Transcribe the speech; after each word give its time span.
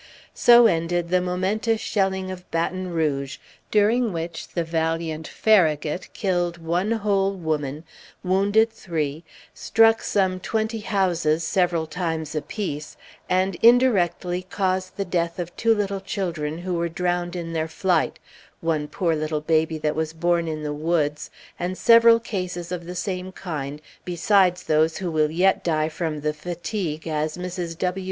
So 0.33 0.65
ended 0.65 1.09
the 1.09 1.21
momentous 1.21 1.79
shelling 1.79 2.31
of 2.31 2.49
Baton 2.49 2.89
Rouge, 2.89 3.37
during 3.69 4.11
which 4.11 4.47
the 4.47 4.63
valiant 4.63 5.27
Farragut 5.27 6.11
killed 6.13 6.57
one 6.57 6.91
whole 6.93 7.33
woman, 7.33 7.83
wounded 8.23 8.71
three, 8.71 9.23
struck 9.53 10.01
some 10.01 10.39
twenty 10.39 10.79
houses 10.79 11.43
several 11.43 11.85
times 11.85 12.33
apiece, 12.33 12.97
and 13.29 13.53
indirectly 13.61 14.41
caused 14.41 14.97
the 14.97 15.05
death 15.05 15.37
of 15.37 15.55
two 15.55 15.75
little 15.75 16.01
children 16.01 16.57
who 16.57 16.73
were 16.73 16.89
drowned 16.89 17.35
in 17.35 17.53
their 17.53 17.67
flight, 17.67 18.17
one 18.59 18.87
poor 18.87 19.15
little 19.15 19.41
baby 19.41 19.77
that 19.77 19.95
was 19.95 20.13
born 20.13 20.47
in 20.47 20.63
the 20.63 20.73
woods, 20.73 21.29
and 21.59 21.77
several 21.77 22.19
cases 22.19 22.71
of 22.71 22.85
the 22.85 22.95
same 22.95 23.31
kind, 23.31 23.79
besides 24.03 24.63
those 24.63 24.97
who 24.97 25.11
will 25.11 25.29
yet 25.29 25.63
die 25.63 25.89
from 25.89 26.21
the 26.21 26.33
fatigue, 26.33 27.07
as 27.07 27.37
Mrs. 27.37 27.77
W. 27.77 27.99
D. 27.99 27.99